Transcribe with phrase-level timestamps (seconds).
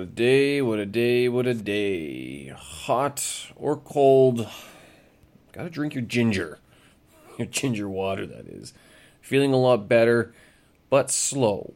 [0.00, 2.48] a day, what a day, what a day.
[2.48, 4.48] Hot or cold,
[5.52, 6.58] gotta drink your ginger.
[7.38, 8.74] Your ginger water, that is.
[9.22, 10.34] Feeling a lot better,
[10.90, 11.72] but slow.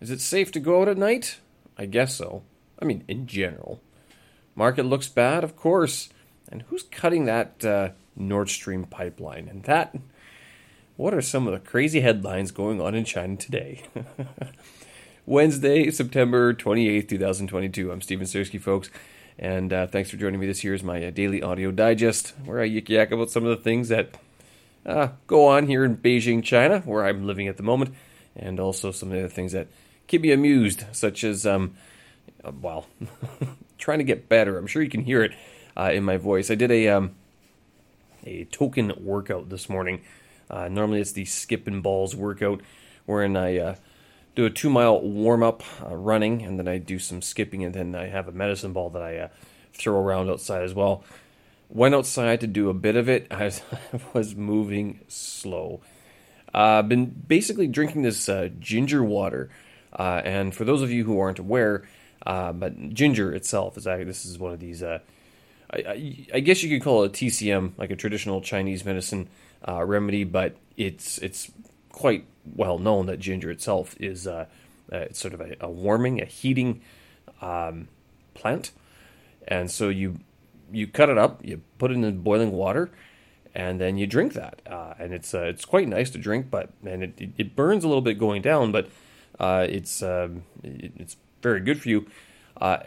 [0.00, 1.40] Is it safe to go out at night?
[1.78, 2.42] I guess so.
[2.78, 3.80] I mean, in general.
[4.54, 6.10] Market looks bad, of course.
[6.50, 9.48] And who's cutting that uh, Nord Stream pipeline?
[9.48, 9.96] And that.
[10.96, 13.84] What are some of the crazy headlines going on in China today?
[15.28, 17.90] Wednesday, September 28th, 2022.
[17.90, 18.90] I'm Steven Sersky, folks,
[19.36, 22.60] and uh, thanks for joining me this year as my uh, daily audio digest, where
[22.60, 24.10] I yik yak about some of the things that
[24.86, 27.92] uh, go on here in Beijing, China, where I'm living at the moment,
[28.36, 29.66] and also some of the things that
[30.06, 31.74] keep me amused, such as, um,
[32.44, 32.86] uh, well,
[33.78, 34.56] trying to get better.
[34.56, 35.32] I'm sure you can hear it
[35.76, 36.52] uh, in my voice.
[36.52, 37.16] I did a um,
[38.24, 40.02] a token workout this morning.
[40.48, 42.60] Uh, normally, it's the skip and balls workout,
[43.06, 43.76] wherein I
[44.36, 47.74] do a two mile warm up uh, running, and then I do some skipping, and
[47.74, 49.28] then I have a medicine ball that I uh,
[49.72, 51.02] throw around outside as well.
[51.68, 53.26] Went outside to do a bit of it.
[53.32, 53.50] I
[54.12, 55.80] was, moving slow.
[56.54, 59.50] I've uh, been basically drinking this uh, ginger water,
[59.98, 61.88] uh, and for those of you who aren't aware,
[62.24, 64.82] uh, but ginger itself is actually this is one of these.
[64.82, 65.00] I,
[65.72, 69.28] I, I, guess you could call it a TCM, like a traditional Chinese medicine
[69.66, 71.50] remedy, but it's it's
[71.96, 74.44] quite well known that ginger itself is uh,
[74.92, 76.82] uh, sort of a, a, warming, a heating
[77.40, 77.88] um,
[78.34, 78.70] plant,
[79.48, 80.20] and so you
[80.70, 82.90] you cut it up, you put it in boiling water,
[83.54, 86.68] and then you drink that, uh, and it's uh, it's quite nice to drink, but
[86.84, 88.90] and it, it burns a little bit going down, but
[89.40, 92.06] uh, it's um, it, it's very good for you.
[92.60, 92.78] Uh,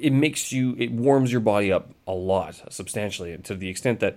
[0.00, 4.16] it makes you it warms your body up a lot substantially to the extent that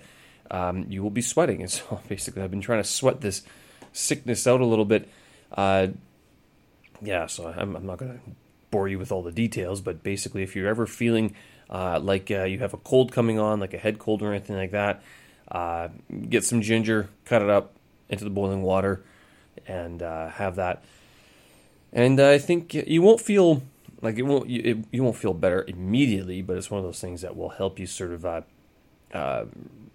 [0.50, 1.62] um, you will be sweating.
[1.62, 3.44] And so basically i've been trying to sweat this
[3.94, 5.10] sickness out a little bit.
[5.52, 5.88] Uh,
[7.02, 8.20] yeah, so I'm, I'm not going to
[8.72, 11.36] bore you with all the details, but basically, if you're ever feeling
[11.70, 14.56] uh, like uh, you have a cold coming on, like a head cold or anything
[14.56, 15.02] like that,
[15.52, 15.90] uh,
[16.30, 17.74] get some ginger, cut it up
[18.10, 19.04] into the boiling water,
[19.68, 20.84] and uh, have that.
[21.92, 23.64] And I think you won't feel
[24.02, 27.00] like it won't you, it, you won't feel better immediately, but it's one of those
[27.00, 28.42] things that will help you sort of uh,
[29.14, 29.46] uh,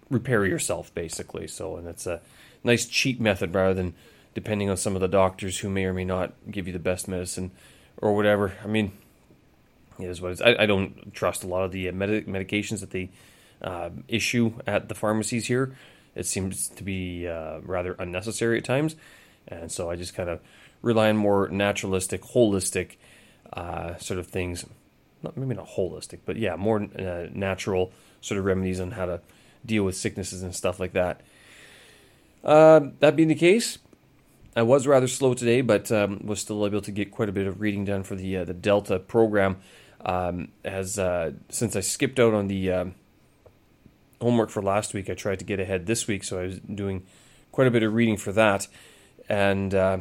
[0.09, 1.47] repair yourself, basically.
[1.47, 2.21] So, and it's a
[2.65, 3.93] nice cheap method rather than
[4.33, 7.07] depending on some of the doctors who may or may not give you the best
[7.07, 7.51] medicine
[7.97, 8.53] or whatever.
[8.63, 8.91] I mean,
[9.99, 10.41] it is what it is.
[10.41, 13.09] I, I don't trust a lot of the uh, med- medications that they
[13.61, 15.75] uh, issue at the pharmacies here.
[16.15, 18.95] It seems to be uh, rather unnecessary at times,
[19.47, 20.39] and so I just kind of
[20.81, 22.95] rely on more naturalistic, holistic
[23.51, 24.65] uh, sort of things.
[25.23, 29.21] Not maybe not holistic, but yeah, more uh, natural sort of remedies on how to
[29.65, 31.21] deal with sicknesses and stuff like that.
[32.45, 33.79] Uh, that being the case,
[34.55, 37.47] I was rather slow today, but um, was still able to get quite a bit
[37.47, 39.57] of reading done for the uh, the Delta program.
[40.05, 42.95] Um, as uh, since I skipped out on the um,
[44.21, 47.03] homework for last week, I tried to get ahead this week, so I was doing
[47.51, 48.67] quite a bit of reading for that,
[49.27, 49.97] and uh,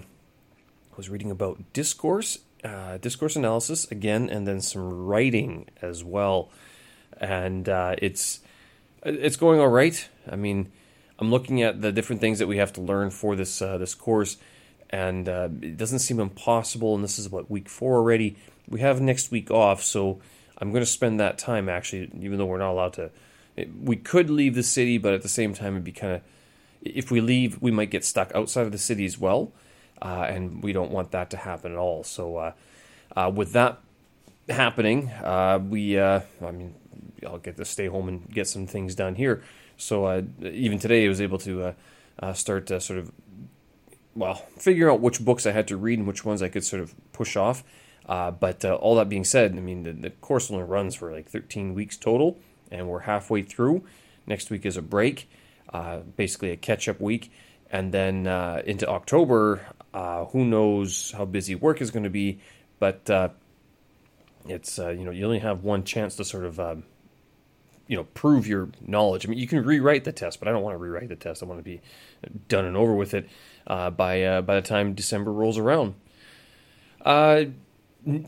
[0.96, 6.50] was reading about discourse, uh, discourse analysis again, and then some writing as well,
[7.18, 8.40] and uh, it's
[9.02, 10.06] it's going all right.
[10.30, 10.70] I mean
[11.24, 13.94] I'm looking at the different things that we have to learn for this uh, this
[13.94, 14.36] course,
[14.90, 16.94] and uh, it doesn't seem impossible.
[16.94, 18.36] And this is what week four already.
[18.68, 20.20] We have next week off, so
[20.58, 23.10] I'm going to spend that time actually, even though we're not allowed to.
[23.56, 26.22] It, we could leave the city, but at the same time, it'd be kind of
[26.82, 29.52] if we leave, we might get stuck outside of the city as well,
[30.02, 32.04] uh, and we don't want that to happen at all.
[32.04, 32.52] So, uh,
[33.16, 33.78] uh, with that
[34.50, 36.74] happening, uh, we I mean,
[37.26, 39.42] I'll get to stay home and get some things done here.
[39.76, 41.72] So uh, even today, I was able to uh,
[42.18, 43.12] uh, start to sort of,
[44.14, 46.82] well, figure out which books I had to read and which ones I could sort
[46.82, 47.64] of push off.
[48.06, 51.10] Uh, but uh, all that being said, I mean, the, the, course only runs for
[51.10, 52.38] like 13 weeks total,
[52.70, 53.84] and we're halfway through.
[54.26, 55.28] Next week is a break,
[55.72, 57.32] uh, basically a catch up week.
[57.70, 58.26] And then
[58.66, 62.38] into October, who knows how busy work is going to be,
[62.78, 63.10] but
[64.46, 66.84] it's, you know, you only have one chance to sort of um,
[67.86, 69.26] you know prove your knowledge.
[69.26, 71.42] I mean, you can rewrite the test, but I don't want to rewrite the test.
[71.42, 71.80] I want to be
[72.48, 73.28] done and over with it
[73.66, 75.94] uh, by uh, by the time December rolls around.
[77.04, 77.44] Uh,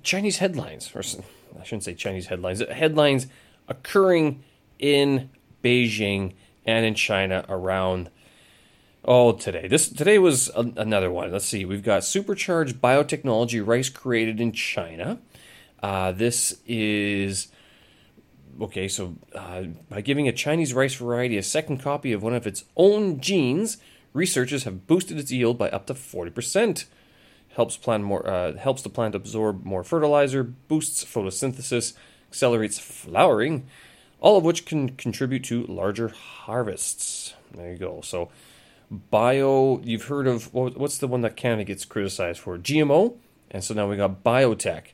[0.02, 2.62] Chinese headlines, or I shouldn't say Chinese headlines.
[2.70, 3.26] Headlines
[3.68, 4.42] occurring
[4.78, 5.30] in
[5.62, 8.10] Beijing and in China around.
[9.08, 9.68] Oh, today.
[9.68, 11.30] This today was a, another one.
[11.30, 11.64] Let's see.
[11.64, 15.20] We've got supercharged biotechnology rice created in China.
[15.80, 17.48] Uh, this is
[18.60, 22.46] okay, so uh, by giving a Chinese rice variety a second copy of one of
[22.46, 23.78] its own genes,
[24.12, 26.86] researchers have boosted its yield by up to 40%.
[27.54, 31.94] helps plant more uh, helps the plant absorb more fertilizer, boosts photosynthesis,
[32.28, 33.66] accelerates flowering,
[34.20, 37.34] all of which can contribute to larger harvests.
[37.54, 38.00] There you go.
[38.02, 38.30] So
[38.90, 42.58] bio, you've heard of what's the one that Canada gets criticized for?
[42.58, 43.16] GMO,
[43.50, 44.92] and so now we got biotech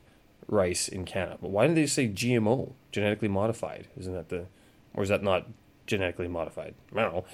[0.53, 1.39] rice in Canada.
[1.41, 3.89] But why did they say GMO, genetically modified?
[3.99, 4.47] Isn't that the,
[4.95, 5.47] or is that not
[5.87, 6.75] genetically modified?
[6.95, 7.25] I don't know.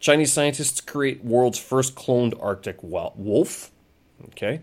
[0.00, 3.70] Chinese scientists create world's first cloned Arctic wolf.
[4.26, 4.62] Okay.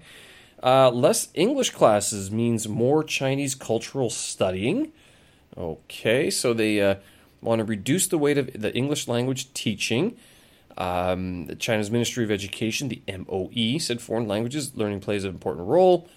[0.62, 4.92] Uh, less English classes means more Chinese cultural studying.
[5.58, 6.96] Okay, so they uh,
[7.42, 10.16] want to reduce the weight of the English language teaching.
[10.78, 16.08] Um, China's Ministry of Education, the MOE, said foreign languages learning plays an important role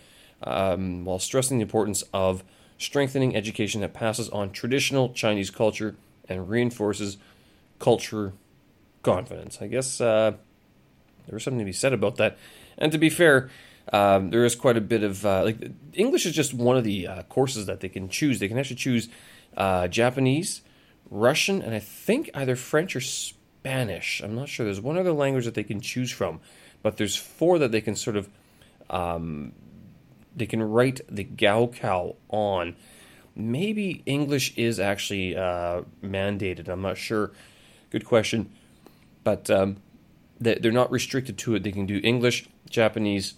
[0.44, 2.44] um, while stressing the importance of
[2.78, 5.96] strengthening education that passes on traditional Chinese culture
[6.28, 7.16] and reinforces
[7.78, 8.32] culture
[9.02, 9.58] confidence.
[9.60, 10.32] I guess uh,
[11.26, 12.36] there was something to be said about that.
[12.78, 13.50] And to be fair,
[13.92, 15.58] um, there is quite a bit of uh, like
[15.92, 18.38] English is just one of the uh, courses that they can choose.
[18.38, 19.08] They can actually choose
[19.56, 20.62] uh, Japanese,
[21.10, 24.22] Russian, and I think either French or Spanish.
[24.22, 24.64] I'm not sure.
[24.64, 26.40] There's one other language that they can choose from,
[26.82, 28.28] but there's four that they can sort of
[28.88, 29.52] um,
[30.34, 32.76] they can write the Gaokao on.
[33.36, 36.68] Maybe English is actually uh, mandated.
[36.68, 37.32] I'm not sure.
[37.90, 38.50] Good question,
[39.22, 39.76] but um,
[40.40, 41.62] they're not restricted to it.
[41.62, 43.34] They can do English, Japanese,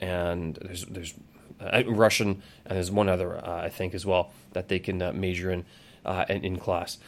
[0.00, 1.14] and there's there's
[1.60, 5.12] uh, Russian, and there's one other uh, I think as well that they can uh,
[5.12, 5.64] major in,
[6.04, 6.98] uh, in, in class.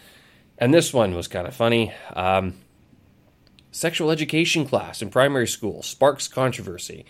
[0.58, 1.92] And this one was kind of funny.
[2.14, 2.54] Um,
[3.70, 7.04] sexual education class in primary school sparks controversy.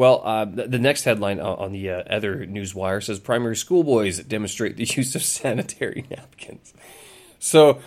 [0.00, 4.18] Well, uh, the, next headline on the uh, other news wire says primary school boys
[4.20, 6.72] demonstrate the use of sanitary napkins.
[7.38, 7.80] So,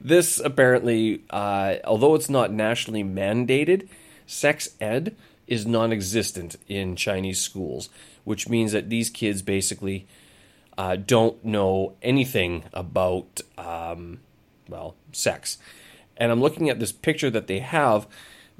[0.00, 3.86] this apparently, uh, although it's not nationally mandated,
[4.26, 5.14] sex ed
[5.46, 7.88] is non existent in Chinese schools,
[8.24, 10.08] which means that these kids basically
[10.76, 14.18] uh, don't know anything about, um,
[14.68, 15.56] well, sex.
[16.16, 18.08] And I'm looking at this picture that they have.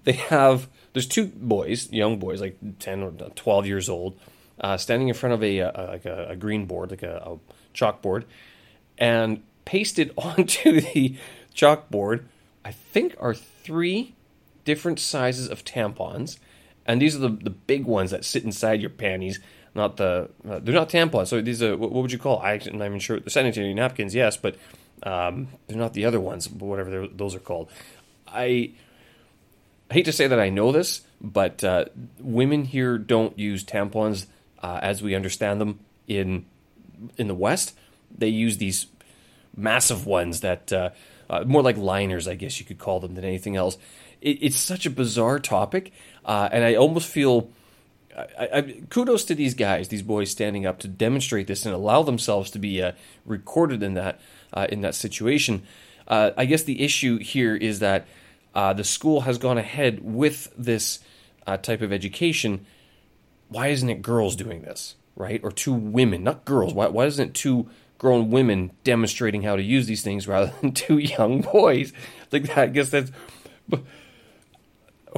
[0.04, 4.18] They have there's two boys, young boys, like 10 or 12 years old,
[4.60, 7.38] uh, standing in front of a, a like a, a, green board, like a, a
[7.74, 8.24] chalkboard,
[8.98, 11.16] and pasted onto the
[11.54, 12.24] chalkboard,
[12.64, 14.14] I think, are three
[14.64, 16.38] different sizes of tampons.
[16.86, 19.38] And these are the, the big ones that sit inside your panties,
[19.74, 20.28] not the.
[20.48, 21.28] Uh, they're not tampons.
[21.28, 22.40] So these are, what, what would you call?
[22.40, 23.20] I, am not even sure.
[23.20, 24.56] The sanitary napkins, yes, but
[25.04, 27.70] um, they're not the other ones, whatever those are called.
[28.26, 28.72] I
[29.90, 31.86] I hate to say that I know this, but uh,
[32.20, 34.26] women here don't use tampons
[34.62, 36.46] uh, as we understand them in
[37.16, 37.76] in the West.
[38.16, 38.86] They use these
[39.56, 40.90] massive ones that uh,
[41.28, 43.78] uh more like liners, I guess you could call them, than anything else.
[44.20, 45.92] It, it's such a bizarre topic,
[46.24, 47.50] uh, and I almost feel.
[48.16, 52.02] I, I, kudos to these guys, these boys standing up to demonstrate this and allow
[52.02, 52.92] themselves to be uh,
[53.24, 54.20] recorded in that
[54.68, 55.62] in that situation.
[56.06, 58.04] I guess the issue here is that
[58.54, 61.00] uh, the school has gone ahead with this
[61.46, 62.66] uh, type of education.
[63.48, 65.40] Why isn't it girls doing this, right?
[65.42, 66.74] Or two women, not girls.
[66.74, 67.68] Why, why isn't two
[67.98, 71.92] grown women demonstrating how to use these things rather than two young boys?
[72.32, 73.10] Like that, I guess that's.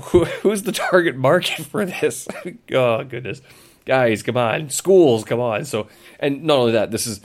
[0.05, 2.27] Who, who's the target market for this?
[2.73, 3.43] oh goodness,
[3.85, 5.67] guys, come on, schools, come on.
[5.67, 5.89] So,
[6.19, 7.21] and not only that, this is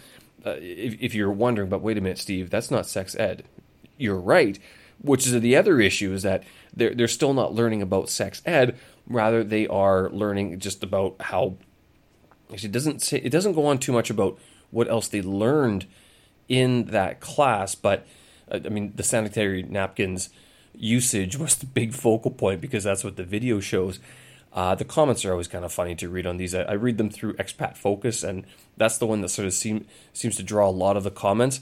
[0.45, 3.45] uh, if, if you're wondering, but wait a minute, Steve, that's not sex ed.
[3.97, 4.59] You're right
[5.01, 6.43] which is the other issue is that
[6.75, 8.77] they're they're still not learning about sex ed.
[9.07, 11.55] Rather, they are learning just about how.
[12.49, 14.39] It doesn't say it doesn't go on too much about
[14.71, 15.85] what else they learned
[16.47, 18.05] in that class, but
[18.51, 20.29] uh, I mean the sanitary napkins
[20.73, 23.99] usage was the big focal point because that's what the video shows.
[24.53, 26.55] Uh, the comments are always kind of funny to read on these.
[26.55, 29.85] I, I, read them through Expat Focus, and that's the one that sort of seem,
[30.13, 31.59] seems to draw a lot of the comments.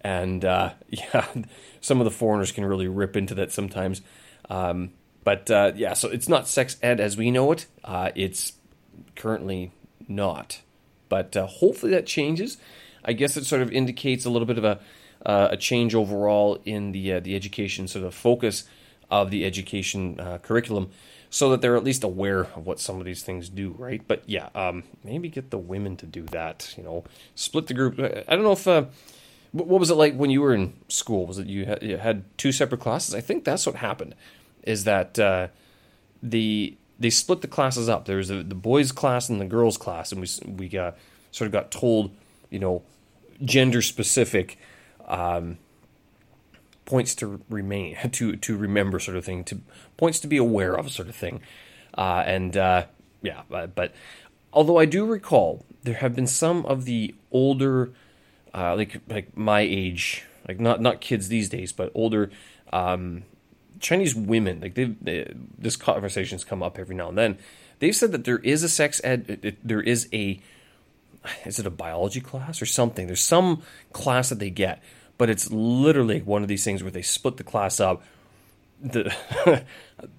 [0.00, 1.26] And uh, yeah,
[1.80, 4.02] some of the foreigners can really rip into that sometimes.
[4.48, 4.92] Um,
[5.24, 7.66] but uh, yeah, so it's not sex ed as we know it.
[7.84, 8.54] Uh, it's
[9.16, 9.72] currently
[10.06, 10.62] not.
[11.08, 12.58] But uh, hopefully that changes.
[13.04, 14.80] I guess it sort of indicates a little bit of a,
[15.24, 18.64] uh, a change overall in the uh, the education sort of focus
[19.10, 20.90] of the education curriculum,
[21.30, 24.02] so that they're at least aware of what some of these things do, right?
[24.06, 26.74] But yeah, um, maybe get the women to do that.
[26.76, 27.98] You know, split the group.
[27.98, 28.66] I don't know if
[29.52, 31.26] what was it like when you were in school?
[31.26, 33.14] Was it you had, two separate classes?
[33.14, 34.14] I think that's what happened.
[34.62, 35.48] Is that uh,
[36.22, 38.04] the they split the classes up?
[38.04, 40.96] There was the, the boys' class and the girls' class, and we we got
[41.30, 42.10] sort of got told,
[42.50, 42.82] you know,
[43.44, 44.58] gender specific
[45.06, 45.58] um,
[46.84, 49.60] points to remain to to remember, sort of thing, to
[49.96, 51.40] points to be aware of, sort of thing.
[51.96, 52.84] Uh, and uh,
[53.22, 53.92] yeah, but
[54.52, 57.90] although I do recall there have been some of the older,
[58.54, 62.30] uh, like like my age, like not not kids these days, but older
[62.72, 63.24] um,
[63.80, 64.60] Chinese women.
[64.60, 67.38] Like they, they, this conversation's come up every now and then.
[67.78, 70.40] They've said that there is a sex ed, it, it, there is a,
[71.44, 73.06] is it a biology class or something?
[73.06, 73.62] There's some
[73.92, 74.82] class that they get,
[75.16, 78.02] but it's literally one of these things where they split the class up.
[78.80, 79.12] The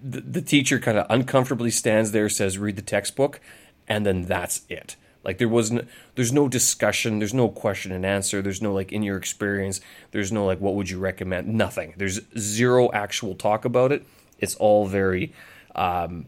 [0.03, 3.39] the, the teacher kind of uncomfortably stands there, says, "Read the textbook,"
[3.87, 4.97] and then that's it.
[5.23, 9.03] Like there wasn't, there's no discussion, there's no question and answer, there's no like in
[9.03, 11.93] your experience, there's no like what would you recommend, nothing.
[11.97, 14.05] There's zero actual talk about it.
[14.39, 15.33] It's all very
[15.75, 16.27] um,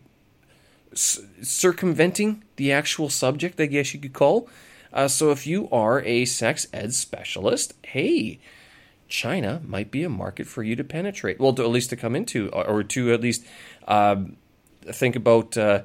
[0.94, 4.50] circumventing the actual subject, I guess you could call.
[4.92, 8.40] Uh, so if you are a sex ed specialist, hey,
[9.08, 11.40] China might be a market for you to penetrate.
[11.40, 13.46] Well, to, at least to come into, or to at least
[13.88, 14.36] um,
[14.84, 15.84] think about uh,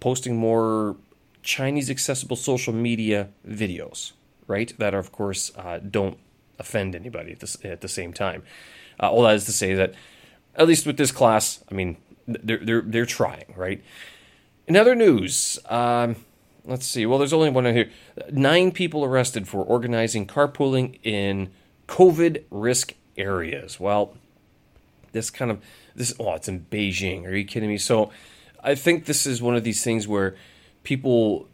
[0.00, 0.96] posting more
[1.42, 4.12] Chinese accessible social media videos,
[4.46, 4.72] right?
[4.78, 6.18] That, are, of course, uh, don't
[6.58, 8.42] offend anybody at the, at the same time.
[9.00, 9.94] Uh, all that is to say that,
[10.54, 11.96] at least with this class, I mean,
[12.26, 13.82] they're, they're, they're trying, right?
[14.66, 16.16] In other news, um,
[16.64, 17.06] let's see.
[17.06, 17.90] Well, there's only one here.
[18.30, 21.50] Nine people arrested for organizing carpooling in
[21.88, 23.80] COVID risk areas.
[23.80, 24.16] Well,
[25.12, 25.60] this kind of
[25.94, 26.14] this.
[26.18, 27.26] Oh, it's in Beijing.
[27.26, 27.78] Are you kidding me?
[27.78, 28.10] So,
[28.62, 30.36] I think this is one of these things where
[30.82, 31.48] people,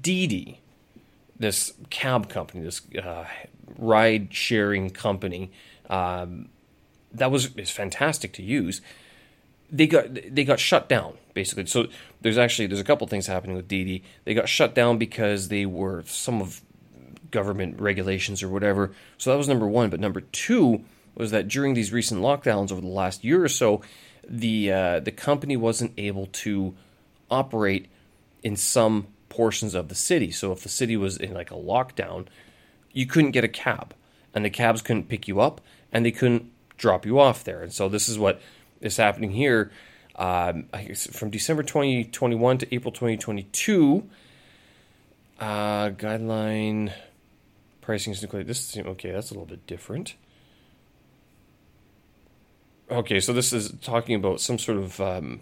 [0.00, 0.60] Didi,
[1.38, 3.26] this cab company, this uh,
[3.78, 5.50] ride sharing company,
[5.90, 6.48] um,
[7.12, 8.80] that was is fantastic to use.
[9.70, 11.66] They got they got shut down basically.
[11.66, 11.86] So
[12.20, 14.02] there's actually there's a couple things happening with Didi.
[14.24, 16.62] They got shut down because they were some of
[17.30, 18.92] government regulations or whatever.
[19.18, 19.90] So that was number one.
[19.90, 20.84] But number two
[21.14, 23.82] was that during these recent lockdowns over the last year or so,
[24.28, 26.74] the uh, the company wasn't able to
[27.30, 27.88] operate
[28.42, 30.30] in some portions of the city.
[30.30, 32.26] So if the city was in like a lockdown,
[32.92, 33.94] you couldn't get a cab,
[34.34, 37.62] and the cabs couldn't pick you up, and they couldn't drop you off there.
[37.62, 38.40] And so this is what
[38.80, 39.70] is happening here.
[40.16, 40.66] Um,
[41.12, 44.08] from December 2021 to April 2022,
[45.40, 46.92] uh, guideline
[47.80, 48.46] pricing is included.
[48.46, 49.12] This is okay.
[49.12, 50.14] That's a little bit different.
[52.90, 55.40] Okay, so this is talking about some sort of um,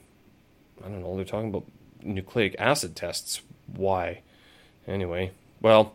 [0.85, 1.17] I don't know.
[1.17, 1.67] They're talking about
[2.03, 3.43] nucleic acid tests.
[3.67, 4.23] Why?
[4.87, 5.95] Anyway, well,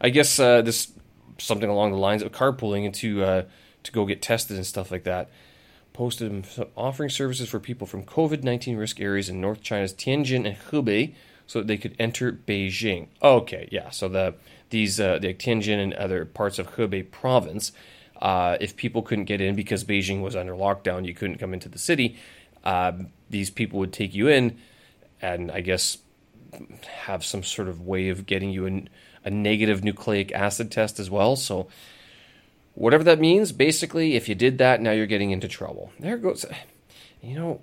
[0.00, 0.92] I guess uh, this
[1.38, 3.44] something along the lines of carpooling into uh,
[3.84, 5.30] to go get tested and stuff like that.
[5.92, 10.56] Posted offering services for people from COVID nineteen risk areas in North China's Tianjin and
[10.56, 11.14] Hebei,
[11.46, 13.08] so that they could enter Beijing.
[13.20, 13.90] Okay, yeah.
[13.90, 14.34] So the
[14.70, 17.72] these uh, the Tianjin and other parts of Hebei province,
[18.22, 21.68] uh, if people couldn't get in because Beijing was under lockdown, you couldn't come into
[21.68, 22.16] the city.
[22.62, 22.92] Uh,
[23.30, 24.58] these people would take you in
[25.20, 25.98] and I guess
[27.04, 28.84] have some sort of way of getting you a,
[29.24, 31.36] a negative nucleic acid test as well.
[31.36, 31.68] So,
[32.74, 35.92] whatever that means, basically, if you did that, now you're getting into trouble.
[35.98, 36.46] There goes,
[37.22, 37.60] you know,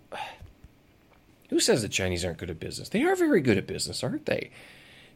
[1.49, 2.89] who says the Chinese aren't good at business?
[2.89, 4.51] They are very good at business, aren't they?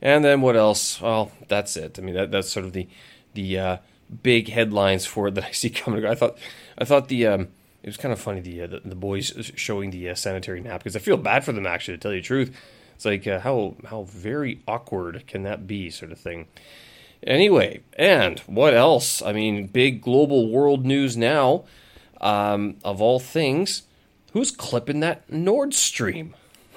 [0.02, 1.02] And then what else?
[1.02, 2.00] Well, that's it.
[2.00, 2.88] I mean, that, that's sort of the
[3.34, 3.78] the uh,
[4.24, 6.06] big headlines for it that I see coming.
[6.06, 6.38] I thought
[6.78, 7.48] I thought the um,
[7.82, 10.96] it was kind of funny the uh, the, the, boys showing the uh, sanitary napkins.
[10.96, 12.56] I feel bad for them actually, to tell you the truth.
[12.96, 16.48] It's like uh, how how very awkward can that be, sort of thing.
[17.26, 19.22] Anyway, and what else?
[19.22, 21.66] I mean, big global world news now.
[22.22, 23.84] Um, of all things,
[24.34, 26.36] who's clipping that Nord Stream?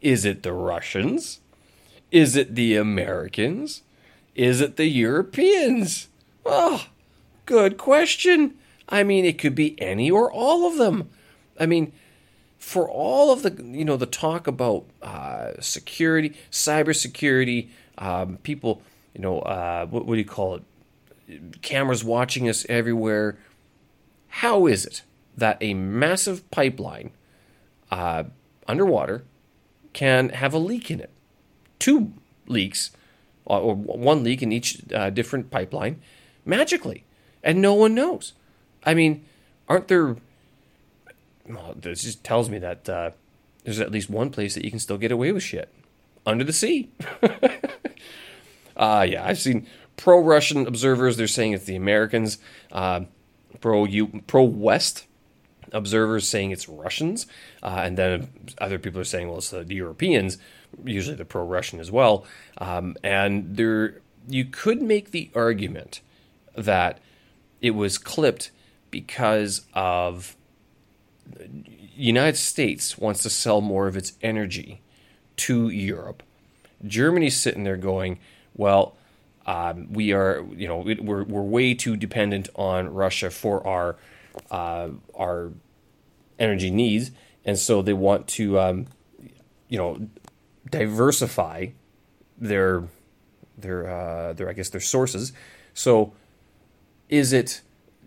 [0.00, 1.40] Is it the Russians?
[2.10, 3.82] Is it the Americans?
[4.34, 6.08] Is it the Europeans?
[6.44, 6.86] Oh,
[7.46, 8.56] Good question.
[8.88, 11.08] I mean, it could be any or all of them.
[11.58, 11.92] I mean,
[12.58, 18.82] for all of the you know the talk about uh, security, cybersecurity, um, people,
[19.14, 21.62] you know, uh, what, what do you call it?
[21.62, 23.38] Cameras watching us everywhere.
[24.28, 25.02] How is it
[25.36, 27.12] that a massive pipeline
[27.92, 28.24] uh,
[28.66, 29.24] underwater
[29.92, 31.10] can have a leak in it?
[31.78, 32.12] Two
[32.48, 32.90] leaks,
[33.44, 36.00] or one leak in each uh, different pipeline,
[36.44, 37.04] magically
[37.46, 38.32] and no one knows.
[38.84, 39.24] I mean,
[39.68, 40.16] aren't there?
[41.48, 43.10] Well, this just tells me that uh,
[43.62, 45.72] there's at least one place that you can still get away with shit
[46.26, 46.90] under the sea.
[48.76, 51.16] uh, yeah, I've seen pro Russian observers.
[51.16, 52.38] They're saying it's the Americans.
[52.72, 53.02] Uh,
[53.60, 53.86] pro
[54.26, 55.06] pro West
[55.72, 57.28] observers saying it's Russians,
[57.62, 60.38] uh, and then other people are saying, well, it's the, Europeans.
[60.84, 62.26] Usually, the pro Russian as well.
[62.58, 66.00] Um, and there, you could make the argument
[66.56, 66.98] that
[67.60, 68.50] it was clipped
[68.90, 70.36] because of
[71.26, 71.48] the
[71.94, 74.80] United States wants to sell more of its energy
[75.36, 76.22] to Europe.
[76.86, 78.18] Germany's sitting there going,
[78.54, 78.96] well,
[79.46, 83.96] um, we are, you know, we're, we're way too dependent on Russia for our
[84.50, 85.52] uh, our
[86.38, 87.10] energy needs,
[87.44, 88.86] and so they want to, um,
[89.68, 90.08] you know,
[90.70, 91.68] diversify
[92.36, 92.84] their
[93.56, 95.32] their uh, their I guess their sources.
[95.72, 96.12] So,
[97.08, 97.62] is it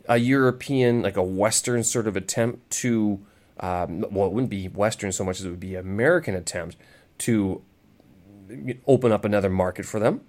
[0.07, 3.19] a European, like a Western sort of attempt to,
[3.59, 6.75] um, well, it wouldn't be Western so much as it would be American attempt
[7.19, 7.61] to
[8.87, 10.21] open up another market for them?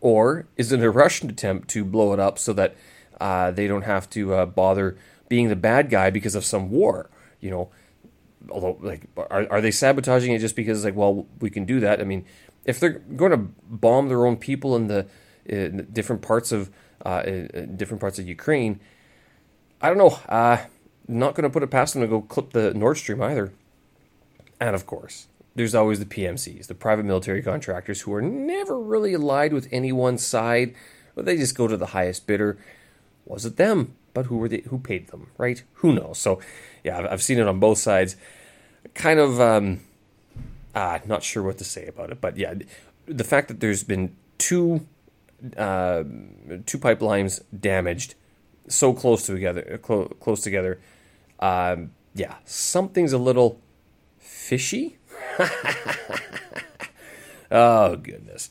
[0.00, 2.74] Or is it a Russian attempt to blow it up so that
[3.20, 4.96] uh, they don't have to uh, bother
[5.28, 7.08] being the bad guy because of some war?
[7.40, 7.70] You know,
[8.50, 12.00] although like, are are they sabotaging it just because like, well, we can do that?
[12.00, 12.24] I mean,
[12.64, 15.06] if they're going to bomb their own people in the
[15.44, 16.70] in different parts of
[17.04, 18.80] uh, in different parts of Ukraine,
[19.80, 20.18] I don't know.
[20.28, 20.64] Uh,
[21.08, 23.52] not going to put it past them to go clip the Nord Stream either.
[24.60, 29.12] And of course, there's always the PMCs, the private military contractors, who are never really
[29.14, 30.74] allied with any one side.
[31.14, 32.58] But they just go to the highest bidder.
[33.26, 33.94] Was it them?
[34.14, 34.60] But who were they?
[34.60, 35.30] Who paid them?
[35.36, 35.62] Right?
[35.74, 36.18] Who knows?
[36.18, 36.40] So,
[36.84, 38.16] yeah, I've seen it on both sides.
[38.94, 39.80] Kind of, um,
[40.74, 42.20] ah, not sure what to say about it.
[42.20, 42.54] But yeah,
[43.06, 44.86] the fact that there's been two,
[45.56, 46.04] uh,
[46.66, 48.14] two pipelines damaged,
[48.68, 50.80] so close together, clo- close together.
[51.40, 53.60] Um, yeah, something's a little
[54.18, 54.98] fishy
[57.50, 58.50] oh, goodness.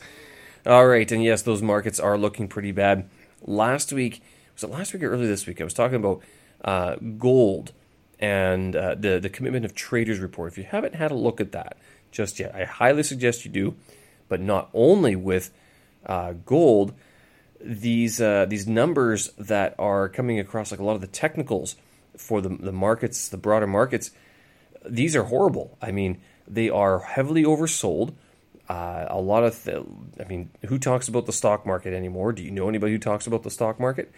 [0.66, 1.12] All right.
[1.12, 3.10] And yes, those markets are looking pretty bad.
[3.42, 4.22] Last week,
[4.54, 5.60] was it last week or early this week?
[5.62, 6.22] I was talking about
[6.64, 7.74] uh, gold
[8.20, 10.52] and uh, the, the commitment of traders report.
[10.52, 11.78] If you haven't had a look at that
[12.12, 13.76] just yet, I highly suggest you do.
[14.30, 15.52] But not only with
[16.05, 16.93] uh, gold,
[17.60, 21.75] these uh, these numbers that are coming across, like a lot of the technicals
[22.17, 24.12] for the the markets, the broader markets,
[24.86, 25.77] these are horrible.
[25.81, 28.13] I mean, they are heavily oversold.
[28.70, 29.84] Uh, a lot of, th-
[30.20, 32.31] I mean, who talks about the stock market anymore?
[32.31, 34.14] Do you know anybody who talks about the stock market?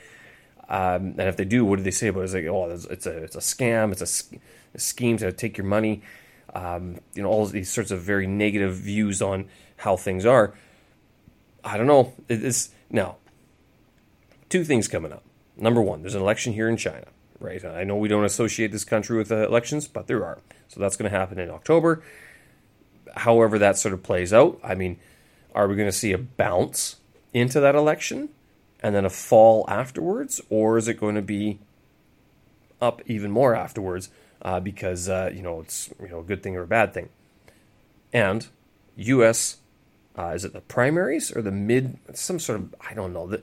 [0.70, 2.24] Um, and if they do, what do they say about it?
[2.26, 3.92] It's like, oh, it's a it's a scam.
[3.92, 4.38] It's a,
[4.76, 6.04] a scheme to take your money.
[6.54, 9.46] Um, you know, all these sorts of very negative views on
[9.78, 10.54] how things are.
[11.64, 12.14] I don't know.
[12.30, 13.18] It's now
[14.50, 15.24] two things coming up.
[15.56, 17.06] Number one, there's an election here in China,
[17.40, 17.64] right?
[17.64, 20.40] I know we don't associate this country with elections, but there are.
[20.68, 22.04] So that's going to happen in October
[23.16, 25.00] however that sort of plays out, I mean,
[25.54, 26.98] are we going to see a bounce
[27.34, 28.30] into that election
[28.82, 31.60] and then a fall afterwards, or is it going to be
[32.82, 34.10] up even more afterwards
[34.42, 37.10] uh, because uh, you know it's you know a good thing or a bad thing?
[38.12, 38.48] And
[38.98, 39.58] U.S.
[40.18, 41.98] Uh, is it the primaries or the mid?
[42.14, 43.28] Some sort of I don't know.
[43.28, 43.42] The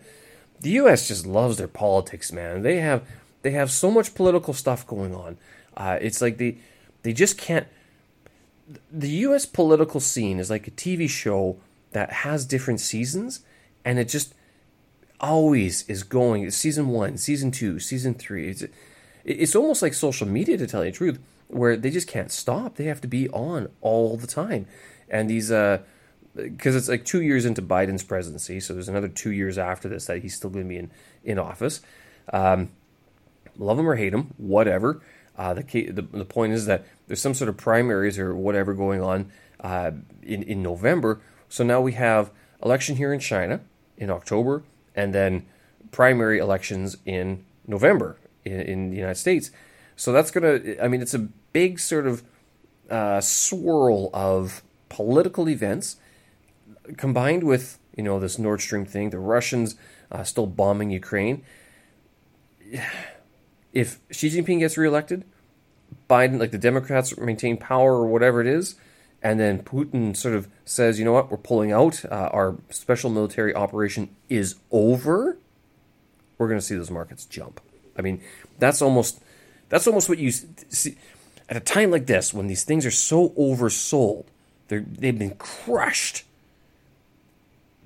[0.60, 1.08] the U.S.
[1.08, 2.62] just loves their politics, man.
[2.62, 3.02] They have
[3.42, 5.38] they have so much political stuff going on.
[5.76, 6.58] Uh, it's like they
[7.02, 7.66] they just can't
[8.92, 9.46] the U.S.
[9.46, 11.58] political scene is like a TV show
[11.92, 13.40] that has different seasons,
[13.84, 14.34] and it just
[15.20, 16.50] always is going.
[16.50, 18.48] Season one, season two, season three.
[18.48, 18.64] It's
[19.24, 22.76] it's almost like social media, to tell you the truth, where they just can't stop.
[22.76, 24.66] They have to be on all the time,
[25.08, 25.78] and these uh,
[26.34, 30.06] because it's like two years into Biden's presidency, so there's another two years after this
[30.06, 30.90] that he's still going to be in
[31.24, 31.80] in office.
[32.32, 32.70] Um,
[33.56, 35.00] love him or hate him, whatever.
[35.36, 39.00] Uh, the, the, the point is that there's some sort of primaries or whatever going
[39.00, 39.90] on uh,
[40.22, 41.20] in in November.
[41.48, 42.30] So now we have
[42.62, 43.60] election here in China
[43.96, 44.62] in October,
[44.94, 45.46] and then
[45.90, 49.50] primary elections in November in, in the United States.
[49.96, 50.60] So that's gonna.
[50.80, 51.18] I mean, it's a
[51.52, 52.22] big sort of
[52.88, 55.96] uh, swirl of political events
[56.96, 59.76] combined with you know this Nord Stream thing, the Russians
[60.10, 61.44] uh, still bombing Ukraine
[63.72, 65.24] if Xi Jinping gets reelected,
[66.08, 68.76] Biden, like the Democrats maintain power or whatever it is,
[69.22, 73.10] and then Putin sort of says, you know what, we're pulling out, uh, our special
[73.10, 75.38] military operation is over,
[76.38, 77.60] we're going to see those markets jump.
[77.96, 78.22] I mean,
[78.58, 79.20] that's almost
[79.68, 80.96] that's almost what you see
[81.48, 84.24] at a time like this when these things are so oversold,
[84.68, 86.24] they're, they've been crushed.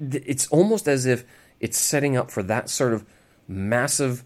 [0.00, 1.24] It's almost as if
[1.60, 3.04] it's setting up for that sort of
[3.46, 4.24] massive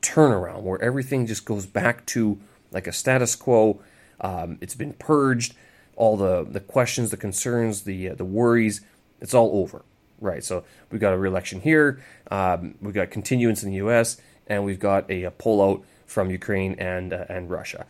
[0.00, 2.38] turnaround where everything just goes back to
[2.70, 3.80] like a status quo.
[4.20, 5.54] Um, it's been purged.
[5.94, 8.80] All the, the questions, the concerns, the uh, the worries,
[9.20, 9.82] it's all over,
[10.20, 10.42] right?
[10.42, 12.02] So we've got a reelection here.
[12.30, 14.16] Um, we've got continuance in the U.S.
[14.46, 17.86] and we've got a, a pullout from Ukraine and uh, and Russia.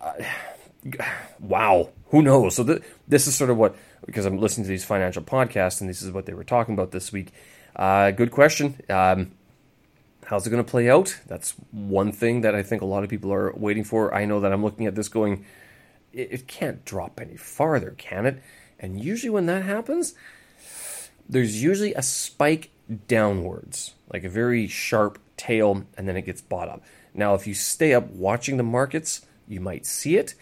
[0.00, 0.12] Uh,
[1.40, 2.56] wow, who knows?
[2.56, 5.88] So th- this is sort of what because I'm listening to these financial podcasts and
[5.88, 7.32] this is what they were talking about this week.
[7.76, 8.80] Uh, good question.
[8.88, 9.32] Um,
[10.26, 11.20] How's it going to play out?
[11.26, 14.14] That's one thing that I think a lot of people are waiting for.
[14.14, 15.44] I know that I'm looking at this going,
[16.14, 18.42] it, it can't drop any farther, can it?
[18.78, 20.14] And usually when that happens,
[21.28, 22.70] there's usually a spike
[23.06, 26.82] downwards, like a very sharp tail, and then it gets bought up.
[27.12, 30.34] Now, if you stay up watching the markets, you might see it.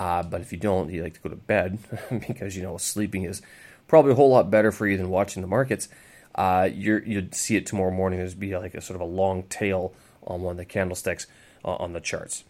[0.00, 1.78] Uh, but if you don't, you like to go to bed
[2.26, 3.42] because you know sleeping is
[3.86, 5.90] probably a whole lot better for you than watching the markets.
[6.34, 8.18] Uh, you would see it tomorrow morning.
[8.18, 9.92] There's be like a sort of a long tail
[10.26, 11.26] on one of the candlesticks
[11.66, 12.44] uh, on the charts.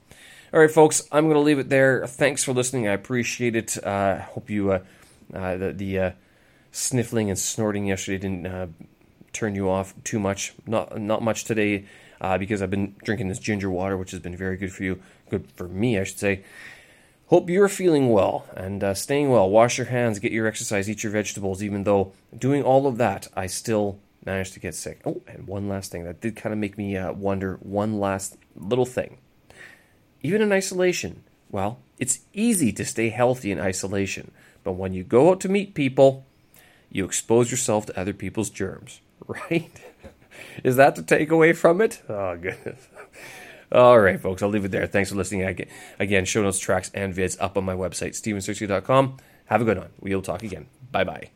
[0.55, 2.07] All right, folks, I'm going to leave it there.
[2.07, 2.87] Thanks for listening.
[2.87, 3.85] I appreciate it.
[3.85, 4.81] Uh, hope you uh,
[5.35, 6.13] uh, the, the
[6.71, 8.75] sniffling and snorting yesterday didn't
[9.33, 10.53] turn you off too much.
[10.69, 11.87] Not not much today
[12.39, 15.03] because I've been drinking this ginger water, which has been very good for you.
[15.31, 16.45] Good for me, I should say.
[17.31, 19.49] Hope you're feeling well and uh, staying well.
[19.49, 21.63] Wash your hands, get your exercise, eat your vegetables.
[21.63, 25.01] Even though doing all of that, I still managed to get sick.
[25.05, 28.37] Oh, and one last thing that did kind of make me uh, wonder one last
[28.57, 29.19] little thing.
[30.23, 34.33] Even in isolation, well, it's easy to stay healthy in isolation,
[34.65, 36.27] but when you go out to meet people,
[36.91, 39.71] you expose yourself to other people's germs, right?
[40.65, 42.03] Is that the takeaway from it?
[42.09, 42.89] Oh, goodness.
[43.73, 44.87] All right, folks, I'll leave it there.
[44.87, 45.67] Thanks for listening.
[45.99, 49.17] Again, show notes, tracks, and vids up on my website, stevensearchey.com.
[49.47, 49.91] Have a good one.
[50.01, 50.67] We'll talk again.
[50.91, 51.31] Bye bye.